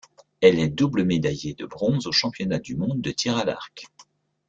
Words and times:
Elle 0.41 0.57
est 0.57 0.67
double 0.69 1.03
médaillée 1.05 1.53
de 1.53 1.67
bronze 1.67 2.07
aux 2.07 2.11
championnats 2.11 2.57
du 2.57 2.75
monde 2.75 3.01
de 3.01 3.11
tir 3.11 3.37
à 3.37 3.45
l'arc. 3.45 3.85